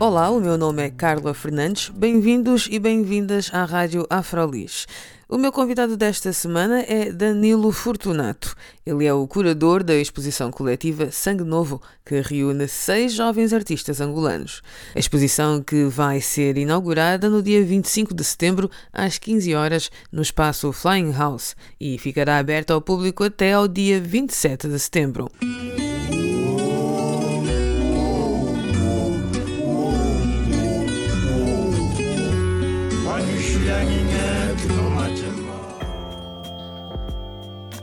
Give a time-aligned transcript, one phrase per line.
[0.00, 1.88] Olá, o meu nome é Carla Fernandes.
[1.88, 4.86] Bem-vindos e bem-vindas à Rádio Afrolis.
[5.28, 8.54] O meu convidado desta semana é Danilo Fortunato.
[8.86, 14.62] Ele é o curador da exposição coletiva Sangue Novo, que reúne seis jovens artistas angolanos.
[14.94, 20.22] A exposição que vai ser inaugurada no dia 25 de setembro, às 15 horas, no
[20.22, 25.28] espaço Flying House, e ficará aberta ao público até ao dia 27 de setembro.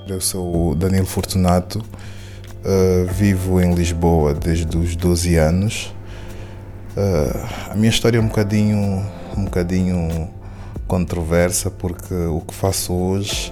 [0.08, 5.94] Eu sou o Danilo Fortunato, uh, vivo em Lisboa desde os 12 anos.
[6.96, 10.30] Uh, a minha história é um bocadinho, um bocadinho
[10.88, 13.52] controversa porque o que faço hoje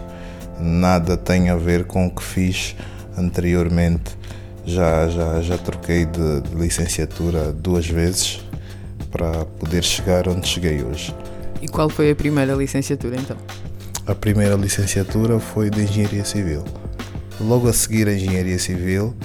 [0.59, 2.75] nada tem a ver com o que fiz
[3.17, 4.17] anteriormente.
[4.65, 8.39] Já, já, já troquei de, de licenciatura duas vezes
[9.11, 11.13] para poder chegar onde cheguei hoje.
[11.63, 13.37] E qual foi a primeira licenciatura então?
[14.05, 16.61] A primeira licenciatura foi de Engenharia Civil.
[17.39, 19.15] Logo a seguir a Engenharia Civil,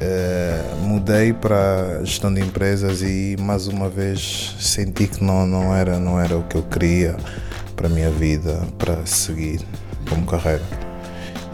[0.00, 6.00] eh, mudei para Gestão de Empresas e mais uma vez senti que não, não, era,
[6.00, 7.16] não era o que eu queria
[7.76, 9.60] para a minha vida, para seguir
[10.10, 10.64] como carreira.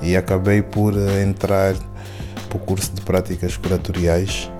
[0.00, 1.74] E acabei por entrar
[2.48, 4.50] para o curso de Práticas Curatoriais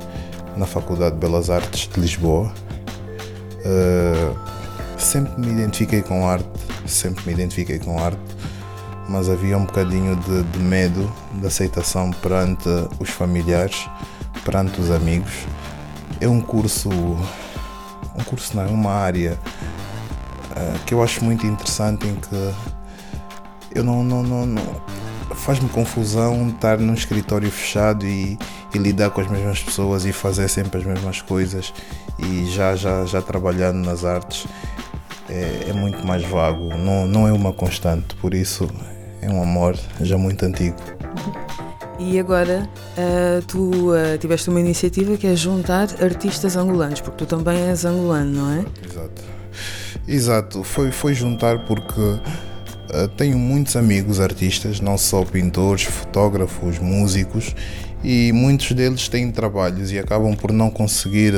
[0.58, 2.52] na Faculdade de Belas Artes de Lisboa.
[3.64, 4.49] Eh,
[5.02, 6.48] sempre me identifiquei com arte,
[6.86, 8.20] sempre me identifiquei com arte,
[9.08, 13.88] mas havia um bocadinho de, de medo de aceitação perante os familiares,
[14.44, 15.32] perante os amigos.
[16.20, 19.38] É um curso, um curso não, é uma área
[20.50, 22.54] uh, que eu acho muito interessante em que
[23.74, 24.80] eu não, não, não, não
[25.34, 28.38] faz-me confusão estar num escritório fechado e,
[28.74, 31.72] e, lidar com as mesmas pessoas e fazer sempre as mesmas coisas
[32.18, 34.46] e já já já trabalhando nas artes
[35.30, 38.68] é, é muito mais vago, não, não é uma constante, por isso
[39.22, 40.76] é um amor já muito antigo.
[41.98, 47.26] E agora uh, tu uh, tiveste uma iniciativa que é juntar artistas angolanos, porque tu
[47.26, 48.64] também és angolano, não é?
[48.84, 49.22] Exato.
[50.08, 57.54] Exato, foi, foi juntar porque uh, tenho muitos amigos artistas, não só pintores, fotógrafos, músicos,
[58.02, 61.34] e muitos deles têm trabalhos e acabam por não conseguir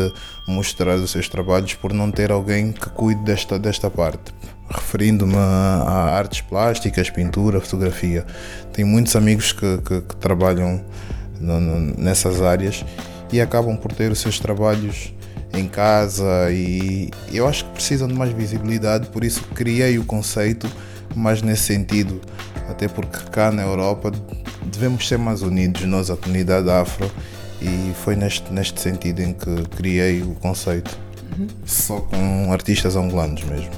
[0.46, 4.32] mostrar os seus trabalhos por não ter alguém que cuide desta, desta parte.
[4.68, 8.24] Referindo-me a, artes plásticas, pintura, fotografia.
[8.72, 10.82] Tenho muitos amigos que, que, que trabalham
[11.40, 12.84] no, no, nessas áreas
[13.32, 15.12] e acabam por ter os seus trabalhos
[15.54, 20.70] em casa e eu acho que precisam de mais visibilidade, por isso criei o conceito,
[21.14, 22.20] mas nesse sentido,
[22.70, 24.10] até porque cá na Europa
[24.72, 27.10] devemos ser mais unidos, nós, a comunidade afro,
[27.60, 30.98] e foi neste, neste sentido em que criei o conceito,
[31.38, 31.46] uhum.
[31.64, 33.70] só com artistas angolanos mesmo.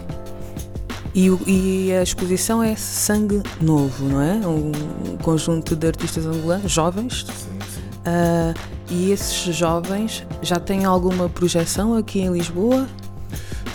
[1.15, 4.35] E, e, a exposição é Sangue Novo, não é?
[4.47, 7.25] Um conjunto de artistas angolanos, jovens.
[7.27, 7.81] Sim, sim.
[8.01, 8.55] Uh,
[8.91, 12.89] e esses jovens já têm alguma projeção aqui em Lisboa?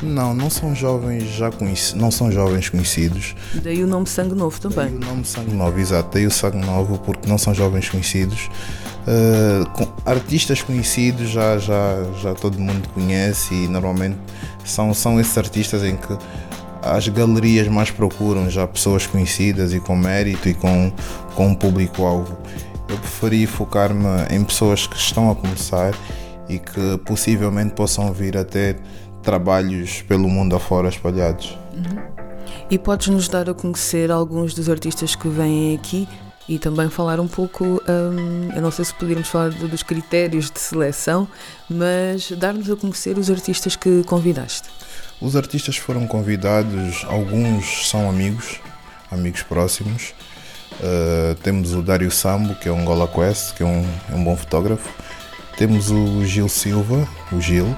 [0.01, 3.35] Não, não são jovens já conhecidos, não são jovens conhecidos.
[3.61, 4.85] Daí o nome Sangue Novo também.
[4.85, 6.09] Daí o nome Sangue Novo, exato.
[6.13, 8.49] Daí o Sangue Novo porque não são jovens conhecidos.
[9.07, 14.17] Uh, artistas conhecidos já, já, já todo mundo conhece e normalmente
[14.63, 16.17] são, são esses artistas em que
[16.81, 20.91] as galerias mais procuram já pessoas conhecidas e com mérito e com,
[21.35, 22.37] com um público-alvo.
[22.87, 25.93] Eu preferi focar-me em pessoas que estão a começar
[26.47, 28.77] e que possivelmente possam vir a ter
[29.22, 31.58] trabalhos pelo mundo afora espalhados.
[31.73, 32.20] Uhum.
[32.70, 36.08] E podes nos dar a conhecer alguns dos artistas que vêm aqui
[36.47, 40.59] e também falar um pouco, hum, eu não sei se poderíamos falar dos critérios de
[40.59, 41.28] seleção,
[41.70, 44.67] mas dar-nos a conhecer os artistas que convidaste.
[45.22, 48.59] Os artistas foram convidados, alguns são amigos,
[49.11, 50.16] amigos próximos.
[50.79, 54.23] Uh, temos o Dário Sambo, que é um Gola Quest, que é um, é um
[54.23, 54.90] bom fotógrafo.
[55.55, 57.78] Temos o Gil Silva, o Gil,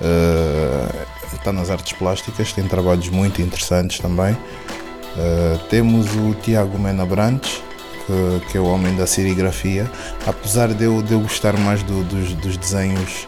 [0.00, 4.32] Uh, está nas artes plásticas, tem trabalhos muito interessantes também.
[4.34, 7.62] Uh, temos o Tiago Mena Brantes,
[8.06, 9.90] que, que, é o homem da serigrafia,
[10.26, 13.26] apesar de eu, de eu gostar mais do, dos, dos, desenhos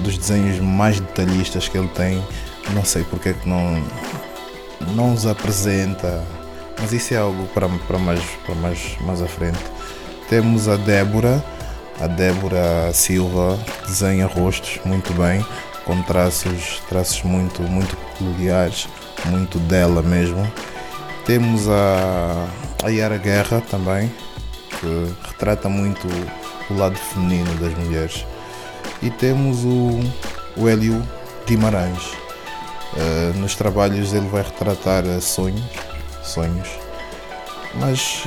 [0.00, 2.22] dos desenhos mais detalhistas que ele tem.
[2.72, 3.82] Não sei porque é que não,
[4.94, 6.22] não os apresenta,
[6.80, 9.58] mas isso é algo para, para, mais, para mais, mais à frente.
[10.28, 11.42] Temos a Débora,
[12.00, 15.44] a Débora Silva, desenha rostos muito bem,
[15.84, 18.88] com traços, traços muito, muito peculiares,
[19.26, 20.50] muito dela mesmo.
[21.24, 22.46] Temos a,
[22.84, 24.12] a Yara Guerra também,
[24.80, 26.06] que retrata muito
[26.70, 28.24] o lado feminino das mulheres.
[29.02, 30.00] E temos o,
[30.56, 31.02] o Hélio
[31.46, 32.12] Guimarães.
[32.94, 35.62] Uh, nos trabalhos ele vai retratar sonhos,
[36.22, 36.68] sonhos.
[37.74, 38.24] Mas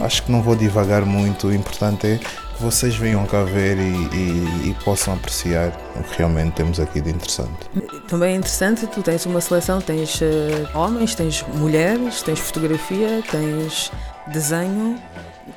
[0.00, 1.48] acho que não vou divagar muito.
[1.48, 2.20] O importante é
[2.54, 7.00] que vocês venham cá ver e, e, e, possam apreciar o que realmente temos aqui
[7.00, 7.68] de interessante.
[8.08, 10.24] Também é interessante, tu tens uma seleção, tens uh,
[10.74, 13.90] homens, tens mulheres, tens fotografia, tens
[14.28, 15.00] desenho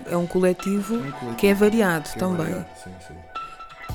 [0.10, 2.48] é um coletivo, é um coletivo que é variado que é também.
[2.48, 3.14] É variado, sim, sim.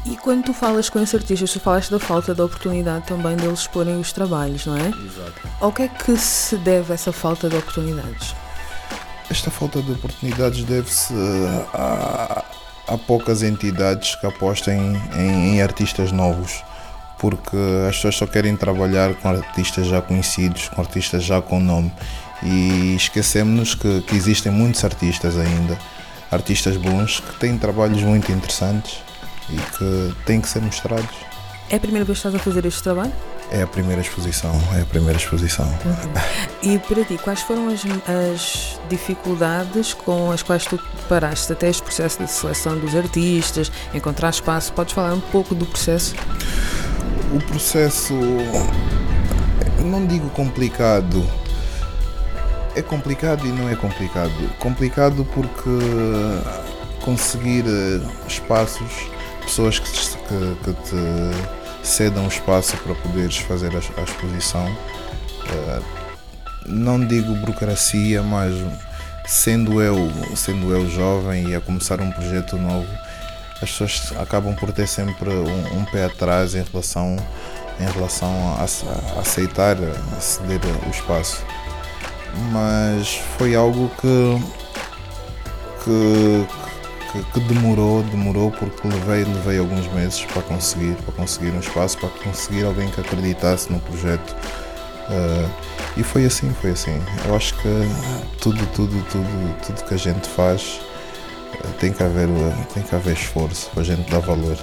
[0.05, 3.61] E quando tu falas com esses artistas, tu falaste da falta de oportunidade também deles
[3.61, 4.89] exporem os trabalhos, não é?
[4.89, 5.49] Exato.
[5.61, 8.35] Ao que é que se deve essa falta de oportunidades?
[9.31, 11.15] Esta falta de oportunidades deve-se
[11.73, 12.45] a,
[12.89, 16.63] a, poucas entidades que apostem em, em artistas novos
[17.23, 17.57] porque
[17.89, 21.93] as pessoas só querem trabalhar com artistas já conhecidos, com artistas já com nome
[22.43, 25.79] e esquecemos que, que existem muitos artistas ainda,
[26.33, 28.99] artistas bons que têm trabalhos muito interessantes
[29.49, 31.15] e que têm que ser mostrados.
[31.71, 33.13] É a primeira vez que estás a fazer este trabalho?
[33.55, 35.67] É a primeira exposição, é a primeira exposição.
[35.67, 36.73] Uhum.
[36.75, 41.83] E para ti, quais foram as, as, dificuldades com as quais tu paraste até este
[41.83, 44.73] processo de seleção dos artistas, encontrar espaço?
[44.73, 46.15] Podes falar um pouco do processo?
[47.31, 48.15] O processo,
[49.85, 51.23] não digo complicado,
[52.75, 54.33] é complicado e não é complicado.
[54.59, 55.71] Complicado porque
[57.03, 59.11] conseguir eh, espaços,
[59.43, 64.67] pessoas que, te, que, que te cedam espaço para poderes fazer a, a exposição.
[64.67, 65.83] Uh,
[66.67, 68.55] não digo burocracia, mas
[69.27, 69.97] sendo eu,
[70.37, 72.89] sendo eu jovem e a começar um projeto novo,
[73.55, 77.17] as pessoas acabam por ter sempre um, um pé atrás em relação,
[77.81, 79.77] em relação a, a aceitar,
[80.17, 81.45] a ceder o espaço
[82.53, 84.43] mas foi algo que,
[85.85, 86.47] que,
[87.13, 91.99] que, que, demorou, demorou porque levei, levei alguns meses para conseguir, para conseguir um espaço,
[91.99, 94.35] para conseguir alguém que acreditasse no projeto.
[95.09, 95.51] Uh,
[95.97, 96.99] e foi assim, foi assim.
[97.27, 97.69] Eu acho que
[98.41, 100.81] tudo, tudo, tudo, tudo que a gente faz
[101.55, 102.29] uh, tem que haver,
[102.73, 104.57] tem que haver esforço para a gente dar valor.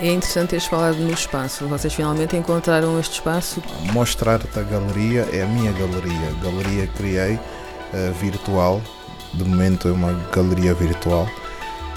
[0.00, 1.66] É interessante teres falado no espaço.
[1.66, 3.62] Vocês finalmente encontraram este espaço?
[3.92, 6.34] Mostrar-te a galeria é a minha galeria.
[6.42, 8.80] Galeria que criei uh, virtual.
[9.34, 11.28] De momento é uma galeria virtual.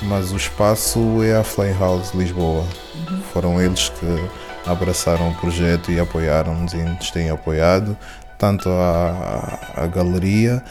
[0.03, 2.65] Mas o espaço é a Flame House Lisboa.
[3.09, 3.21] Uhum.
[3.31, 7.95] Foram eles que abraçaram o projeto e apoiaram-nos e nos têm apoiado.
[8.39, 10.63] Tanto a, a, a galeria,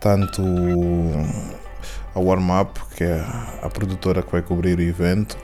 [0.00, 0.42] tanto
[2.14, 3.24] a Warm Up, que é
[3.62, 5.36] a produtora que vai cobrir o evento,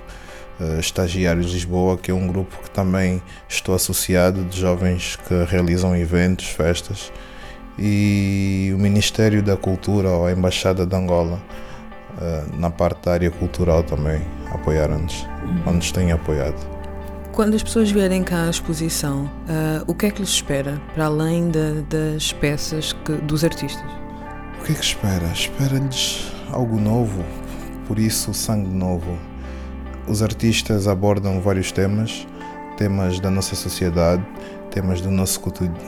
[0.60, 5.94] uh, Estagiários Lisboa, que é um grupo que também estou associado de jovens que realizam
[5.96, 7.12] eventos, festas,
[7.78, 11.40] e o Ministério da Cultura ou a Embaixada de Angola,
[12.18, 15.26] uh, na parte da área cultural também, apoiaram-nos,
[15.66, 16.74] ou nos têm apoiado.
[17.32, 21.06] Quando as pessoas vierem cá à exposição, uh, o que é que lhes espera, para
[21.06, 23.90] além de, das peças que, dos artistas?
[24.60, 25.26] O que é que espera?
[25.32, 27.24] Espera-lhes algo novo,
[27.88, 29.18] por isso sangue novo
[30.06, 32.26] os artistas abordam vários temas,
[32.76, 34.24] temas da nossa sociedade,
[34.70, 35.40] temas do nosso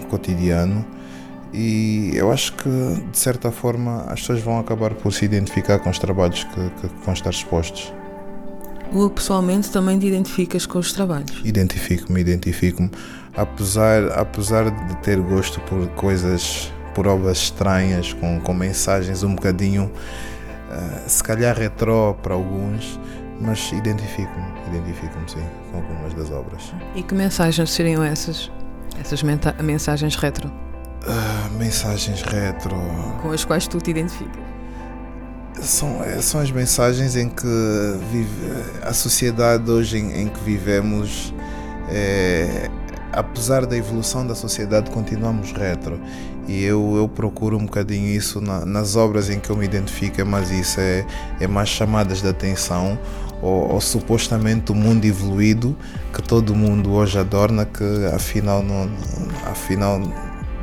[0.08, 0.84] cotidiano
[1.56, 2.68] e eu acho que
[3.10, 7.04] de certa forma as pessoas vão acabar por se identificar com os trabalhos que, que
[7.04, 7.92] vão estar expostos.
[8.92, 11.40] Tu pessoalmente também te identificas com os trabalhos?
[11.44, 12.90] Identifico-me, identifico-me.
[13.34, 19.90] Apesar, apesar de ter gosto por coisas, por obras estranhas, com, com mensagens um bocadinho,
[20.70, 22.98] uh, se calhar retrô para alguns,
[23.40, 26.72] mas identifico-me, identifico-me sim, com algumas das obras.
[26.94, 28.50] E que mensagens seriam essas?
[28.98, 30.48] Essas mensagens retro?
[31.06, 32.76] Uh, mensagens retro.
[33.22, 34.44] Com as quais tu te identificas?
[35.60, 37.46] São, é, são as mensagens em que
[38.10, 41.32] vive, a sociedade hoje em, em que vivemos,
[41.88, 42.68] é,
[43.12, 45.98] apesar da evolução da sociedade, continuamos retro.
[46.46, 50.24] E eu, eu procuro um bocadinho isso na, nas obras em que eu me identifico,
[50.24, 51.04] mas isso é,
[51.40, 52.98] é mais chamadas de atenção
[53.42, 55.76] ou, ou, supostamente o mundo evoluído
[56.14, 57.84] que todo mundo hoje adorna, que
[58.14, 58.88] afinal, não,
[59.44, 60.00] afinal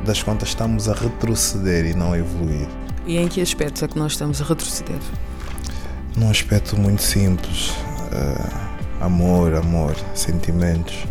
[0.04, 2.68] das contas estamos a retroceder e não a evoluir.
[3.06, 4.98] E em que aspectos é que nós estamos a retroceder?
[6.16, 7.70] Num aspecto muito simples.
[7.70, 11.04] Uh, amor, amor, sentimentos.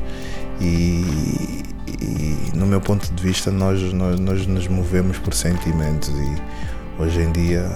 [0.61, 7.01] E, e no meu ponto de vista nós, nós, nós nos movemos por sentimentos e
[7.01, 7.69] hoje em dia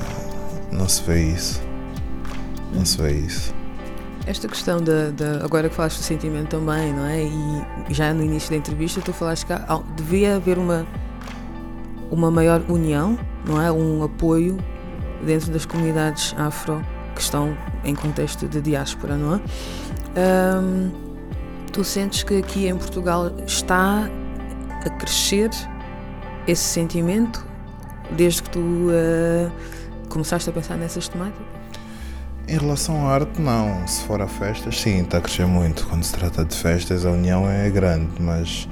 [0.71, 1.61] não se vê isso.
[2.73, 3.53] Não se vê isso.
[4.25, 7.23] Esta questão da, da, Agora que falaste do sentimento também, não é?
[7.23, 9.53] E já no início da entrevista tu falaste que
[9.95, 10.85] devia haver uma,
[12.11, 13.71] uma maior união, não é?
[13.71, 14.57] Um apoio
[15.25, 16.81] dentro das comunidades afro
[17.15, 19.41] que estão em contexto de diáspora, não é?
[20.59, 20.91] Um,
[21.71, 24.09] tu sentes que aqui em Portugal está
[24.85, 25.49] a crescer
[26.47, 27.45] esse sentimento
[28.11, 29.51] desde que tu uh,
[30.09, 31.45] começaste a pensar nessas temáticas?
[32.47, 33.85] Em relação à arte, não.
[33.85, 35.85] Se for a festas, sim, está a crescer muito.
[35.87, 38.69] Quando se trata de festas, a união é grande, mas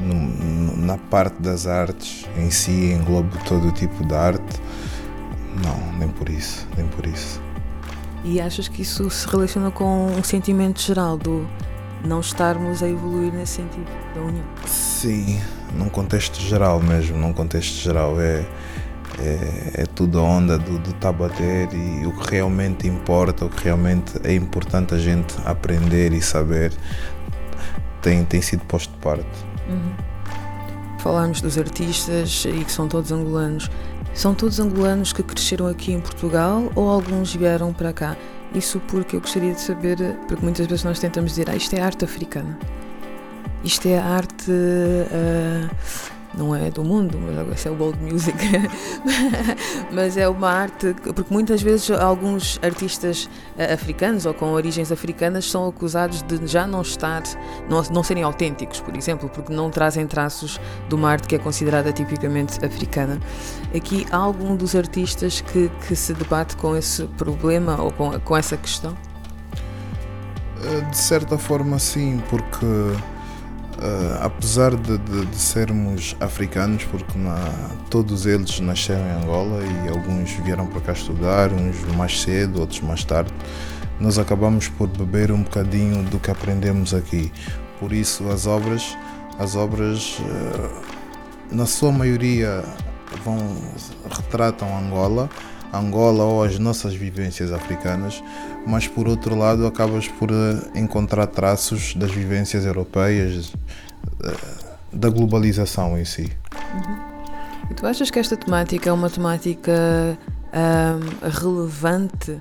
[0.00, 4.60] na parte das artes em si, englobo todo o tipo de arte,
[5.62, 7.40] não, nem por isso, nem por isso.
[8.24, 11.46] E achas que isso se relaciona com um sentimento geral do
[12.04, 14.44] não estarmos a evoluir nesse sentido da união?
[14.66, 15.40] Sim,
[15.74, 18.44] num contexto geral mesmo, num contexto geral é
[19.20, 23.50] é, é tudo a onda do, do tá bater e o que realmente importa, o
[23.50, 26.72] que realmente é importante a gente aprender e saber
[28.00, 29.49] tem, tem sido posto de parte.
[29.70, 29.94] Uhum.
[30.98, 33.70] Falámos dos artistas e que são todos angolanos.
[34.12, 38.16] São todos angolanos que cresceram aqui em Portugal ou alguns vieram para cá?
[38.54, 39.96] Isso porque eu gostaria de saber,
[40.26, 42.58] porque muitas vezes nós tentamos dizer, ah, isto é arte africana.
[43.62, 44.50] Isto é arte.
[44.50, 45.70] Uh,
[46.34, 47.18] não é do mundo,
[47.48, 48.36] mas é o world music,
[49.90, 55.50] mas é uma arte, porque muitas vezes alguns artistas eh, africanos ou com origens africanas
[55.50, 57.22] são acusados de já não estar,
[57.68, 61.38] não, não serem autênticos, por exemplo, porque não trazem traços de uma arte que é
[61.38, 63.18] considerada tipicamente africana.
[63.74, 68.36] Aqui há algum dos artistas que, que se debate com esse problema ou com, com
[68.36, 68.96] essa questão?
[70.62, 72.66] Eh, de certa forma, sim, porque
[73.80, 77.38] Uh, apesar de, de, de, sermos africanos, porque na,
[77.88, 82.82] todos eles nasceram em Angola e alguns vieram para cá estudar, uns mais cedo, outros
[82.82, 83.32] mais tarde,
[83.98, 87.32] nós acabamos por beber um bocadinho do que aprendemos aqui.
[87.78, 88.98] Por isso as obras,
[89.38, 92.62] as obras uh, na sua maioria
[93.24, 93.38] vão
[94.10, 95.30] retratam Angola,
[95.72, 98.22] Angola ou as nossas vivências africanas,
[98.66, 103.52] mas por outro lado acabas por eh, encontrar traços das vivências europeias,
[104.22, 104.36] eh,
[104.92, 106.30] da globalização em si.
[106.74, 107.10] Uhum.
[107.70, 110.18] E tu achas que esta temática é uma temática
[110.52, 112.40] um, relevante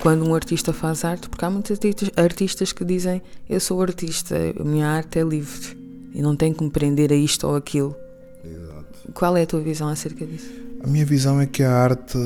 [0.00, 1.28] quando um artista faz arte?
[1.28, 1.78] Porque há muitos
[2.16, 5.78] artistas que dizem: Eu sou artista, a minha arte é livre
[6.14, 7.94] e não tenho que me prender a isto ou aquilo.
[8.42, 9.12] Exato.
[9.12, 10.69] Qual é a tua visão acerca disso?
[10.82, 12.16] A minha visão é que a arte,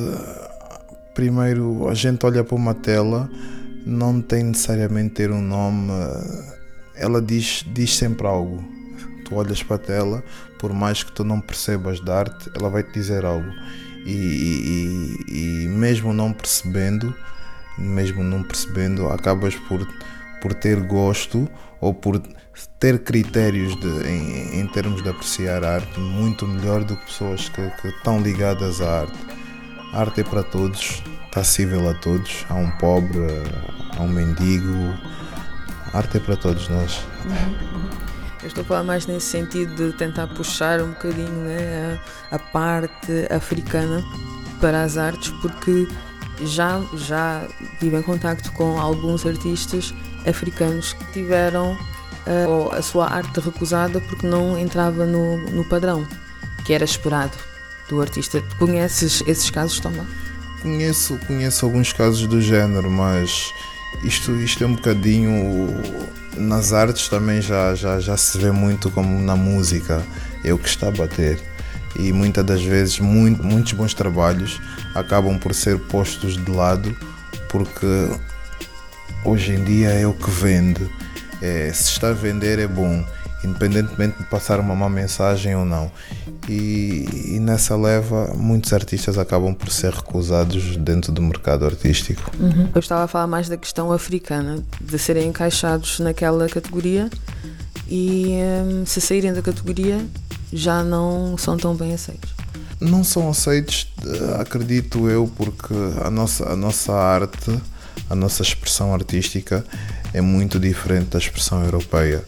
[1.13, 3.29] primeiro, a gente olha para uma tela,
[3.85, 5.91] não tem necessariamente ter um nome,
[6.95, 8.63] ela diz, diz sempre algo.
[9.25, 10.25] Tu olhas para a tela,
[10.59, 13.51] por mais que tu não percebas de arte, ela vai te dizer algo.
[14.07, 17.13] E, e, e mesmo não percebendo,
[17.77, 19.85] mesmo não percebendo, acabas por,
[20.41, 21.51] por ter gosto
[21.85, 22.19] ou por
[22.81, 27.51] ter critérios de, em, em, termos de apreciar a arte muito melhor do que pessoas
[27.51, 29.19] que, que estão ligadas à arte.
[29.93, 32.47] A arte é para todos, está acessível a todos.
[32.49, 33.19] Há um pobre,
[33.99, 34.95] há um mendigo.
[35.93, 37.05] A arte é para todos nós.
[38.41, 42.01] Eu estou a falar mais nesse sentido de tentar puxar um bocadinho né,
[42.31, 44.03] a, a parte africana
[44.59, 45.87] para as artes, porque
[46.43, 47.47] já, já
[47.79, 49.95] tive em contacto com alguns artistas
[50.27, 51.73] africanos que tiveram
[52.27, 56.07] uh, a sua arte recusada porque não entrava no, no padrão
[56.65, 57.37] que era esperado
[57.89, 58.43] do artista.
[58.59, 60.07] Conheces esses casos também?
[60.63, 63.53] Conheço, conheço alguns casos do género, mas
[64.03, 65.69] isto, isto é um bocadinho.
[66.37, 70.03] Nas artes também já, já, já se vê muito como na música,
[70.43, 71.39] é o que está a bater.
[71.97, 74.61] E muitas das vezes muito, muitos bons trabalhos
[74.95, 76.97] acabam por ser postos de lado
[77.49, 77.87] porque
[79.25, 80.91] hoje em dia é o que vende
[81.45, 83.05] é, se está a vender é bom,
[83.45, 85.93] independentemente de passar uma má mensagem ou não.
[86.49, 92.31] E, e, nessa leva, muitos artistas acabam por ser recusados dentro do mercado artístico.
[92.39, 92.69] Uhum.
[92.75, 97.11] Eu estava a falar mais da questão africana, de serem encaixados naquela categoria
[97.89, 100.05] e hum, se saírem da categoria
[100.53, 102.33] já não são tão bem aceitos.
[102.81, 105.75] Não são aceitos, eh, acredito eu, porque
[106.05, 107.59] a nossa, a nossa arte,
[108.11, 109.65] a nossa expressão artística
[110.13, 112.25] é muito diferente da expressão europeia.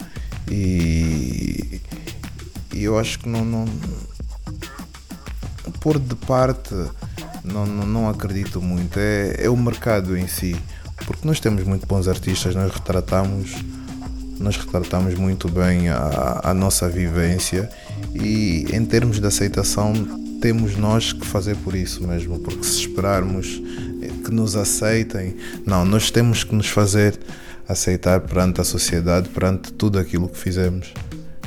[0.50, 1.80] E,
[2.73, 3.66] e eu acho que não, não
[5.80, 6.75] pôr de parte
[7.46, 8.99] não, não, não acredito muito.
[8.99, 10.56] É, é o mercado em si.
[11.06, 13.54] porque nós temos muito bons artistas, nós retratamos,
[14.38, 17.70] nós retratamos muito bem a, a nossa vivência
[18.14, 19.92] e em termos de aceitação
[20.40, 23.60] temos nós que fazer por isso mesmo, porque se esperarmos
[24.24, 27.18] que nos aceitem, não, nós temos que nos fazer
[27.68, 30.92] aceitar perante a sociedade, perante tudo aquilo que fizemos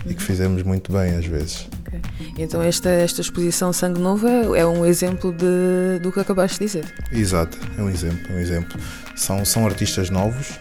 [0.06, 1.68] e que fizemos muito bem às vezes.
[1.88, 2.02] Okay.
[2.38, 6.66] Então esta, esta exposição Sangue Novo é, é, um exemplo de, do que acabaste de
[6.66, 6.86] dizer.
[7.12, 8.80] Exato, é um exemplo, é um exemplo.
[9.16, 10.60] São, são artistas novos,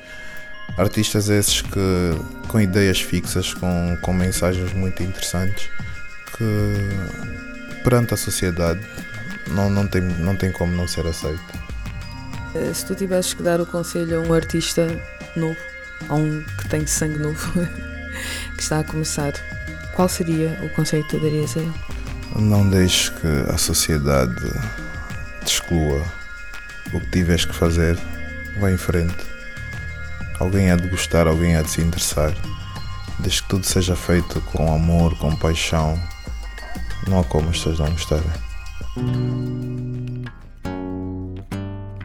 [0.78, 5.68] artistas esses que com ideias fixas, com, com mensagens muito interessantes,
[6.36, 8.80] que perante a sociedade
[9.48, 11.42] não, não, tem, não tem como não ser aceito.
[12.54, 14.86] Eh, se tu tivesses que dar o conselho a um artista
[15.36, 15.58] novo,
[16.08, 17.52] a um que tem sangue novo,
[18.56, 19.32] que está a começar,
[19.94, 21.74] qual seria o conselho que tu darias a ele?
[22.36, 24.34] Não deixes que a sociedade
[25.44, 26.02] te exclua.
[26.92, 27.98] O que tiveres que fazer,
[28.58, 29.27] vai em frente.
[30.40, 32.32] Alguém há de gostar, alguém há de se interessar.
[33.18, 36.00] Desde que tudo seja feito com amor, com paixão,
[37.08, 40.07] não há como as pessoas não gostarem.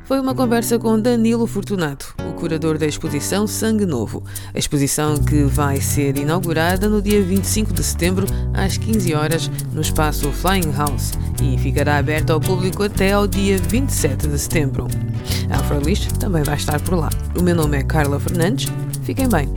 [0.05, 4.21] Foi uma conversa com Danilo Fortunato, o curador da exposição Sangue Novo.
[4.53, 9.81] A exposição que vai ser inaugurada no dia 25 de setembro, às 15 horas, no
[9.81, 14.87] espaço Flying House e ficará aberta ao público até ao dia 27 de setembro.
[15.49, 17.09] A Afrolis também vai estar por lá.
[17.39, 18.71] O meu nome é Carla Fernandes.
[19.03, 19.49] Fiquem bem.